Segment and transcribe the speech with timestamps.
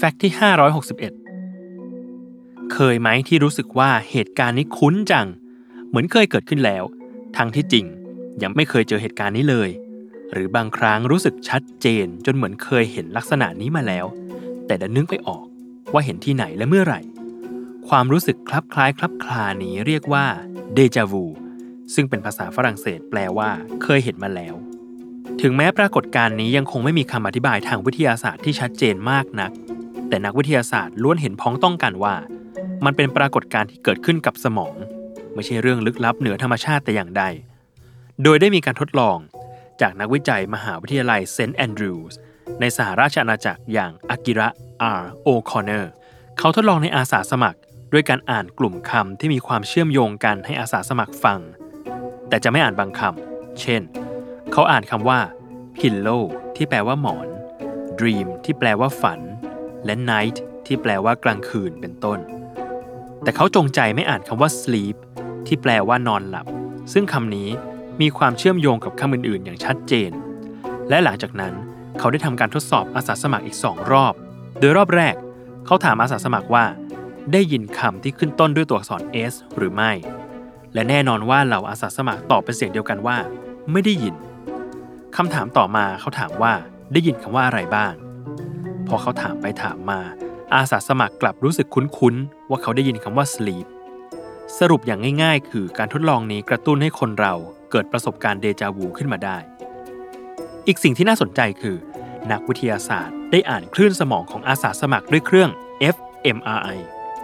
[0.00, 0.32] แฟกต์ที่
[1.92, 5.26] 561 เคยไหมที่รู้สึกว่าเหตุการณ์นี้คุ้นจัง
[5.88, 6.84] เหมือนเคยเกิดขึ้นแล้ว
[7.36, 7.86] ทั้งที่จริง
[8.42, 9.70] ยังไม่เคยเจอเหตุการณ์นี้เลย
[10.32, 14.06] หรือบางครั้งรู้สึกชัดเจนจนเหมือนเคยเห็นลักษณะนี้มาแล้ว
[14.66, 15.44] แต่ดันนึกไปออก
[15.92, 17.00] ว่าเห็นที่ไหนและเมื่อไหร่
[17.88, 20.26] ความรู้สึกคลับคล้ายคลับคลานี้เรียกว่า
[20.74, 21.24] เดจาวู
[21.94, 23.50] ซึ่งเป็นภาษาฝรั่งเศสแปลว่า
[23.82, 24.54] เคยเห็นมาแล้ว
[25.40, 29.52] ถึงแม้ปรากฏการณ์นี้ยังคงไม่มีคำอธิบายทางวิทยาศาสตร์ที่ชัดเจนมากนัก
[30.08, 32.14] แต่นักวิทยาศาสตร์ล้วนเห็นพ้องต้องกันว่า
[32.84, 34.74] มันเป็นปรากฏการณ์ที่เกิดขึ้นกับสมอง
[35.34, 37.24] ไม่ใช่เรื่องลึกลับเหนือธรรมชาติแต่อย่างใด
[38.22, 39.18] โดยได้มีการทดลอง
[39.80, 42.18] จากนักวิจัยมหาวิทยาลัยเซนต์แอนดรูว์
[42.60, 44.48] ในสหราชอาณาจักรอย่างอากิระ
[44.98, 45.02] R.
[45.26, 45.86] O'Connor
[46.38, 47.58] เขาทดลองในอาสาสมัคร
[47.92, 51.40] ด้วยการอ่านกลุ่มคำที่มีความเชื่อมโยงกันให้อาสาสมัครฟัง
[52.28, 53.82] แต่จะไม่อ่านบางคำเช่น
[54.52, 55.20] เขาอ่านคำว่า
[55.78, 56.22] pillow
[56.56, 57.28] ที่แปลว่าหมอน
[58.00, 59.20] dream ที่แปลว่าฝัน
[59.84, 62.18] และ night ที่แปลว่ากลางคืนเป็นต้น
[63.22, 64.96] แต่เขาจงใจไม่อ่านคำว่า sleep
[65.46, 66.46] ที่แปลว่านอนหลับ
[66.92, 67.48] ซึ่งคำนี้
[68.00, 70.10] มีความเชื่อมโยงกับคำอื่นๆ อย่างชัดเจน
[70.88, 71.54] และหลังจากนั้น
[71.98, 74.14] เขาได้ทำการทดสอบอาสาสมัครอีกสองรอบ
[74.58, 75.14] โดยรอบแรก
[75.66, 76.64] เขาถามอาสาสมัครว่า
[77.32, 79.02] ได้ยินคำที่ขึ้นต้นด้วยตัวอักษร
[79.32, 79.92] S หรือไม่
[80.74, 83.16] และแน่นอนว่าเหล่าอาสาสมัครตอบเป็นเสียงเดียวกันว่า
[83.72, 84.14] ไม่ได้ยิน
[85.16, 86.52] คำถามต่อมาเขาถามว่า
[86.92, 87.92] ได้ยินคำว่าอะไรบ้าง
[88.88, 90.00] พอเขาถามไปถามมา
[90.54, 93.66] อาสาสมัครกลับรู้สึกคุ้นๆ ว่าเขาได้ยินคำว่า sleep
[94.58, 97.34] สรุปอย่างง่ายๆ คือการทดลองนี้กระตุ้นให้คนเรา
[97.70, 99.38] เกิดประสบการณ์เดจาวูขึ้นมาได้
[100.66, 101.76] อีกสิ่งที่น่าสนใจคือ
[102.32, 105.50] นักวิทยาศาสตร์ได้อ่านคลื่นสมองของอาสาสมัครด้วยเครื่อง
[105.94, 106.78] fMRI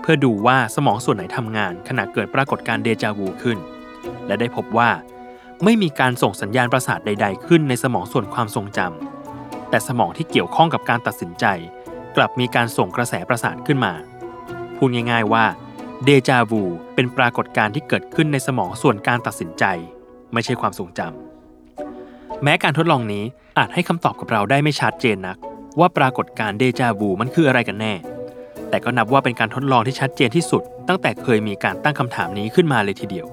[0.00, 3.58] เพื่อดูว่าสมองส่วนไหนทำงานขณะเกิดปรากฏการณ์เดจาวูขึ้น
[4.26, 4.90] และได้พบว่า
[5.64, 9.15] ไม่มีการส่งสัญญาณประสาทใด ๆ ขึ้นในสมองส่วนความทรงจำ
[9.70, 11.44] แต่สมองที่เกี่ยวข้องกับการตัดสินใจ
[12.16, 13.92] กลับมีการส่งกระแสประสาทขึ้นมา
[14.76, 15.44] พูดง่าย ๆว่า
[16.04, 16.62] เดจาวู
[16.94, 19.64] เป็นปรากฏการณ์ที่เกิดขึ้นในสมองส่วนการตัดสินใจ
[20.32, 23.24] ไม่ใช่ความทรงจำแม้การทดลองนี้
[23.58, 25.38] อาจให้คำตอบกับเราได้ไม่ชัดเจนนัก
[25.78, 27.94] ว่าปรากฏการณ์เดจาวูมันคืออะไรกันแน่
[28.70, 33.26] แต่ก็นับว่าเป็นการทดลองที่ชัดเจนที่สุด ตั้งแต่เคยมีการตั้งคำถามนี้ขึ้นมาเลยทีเดียว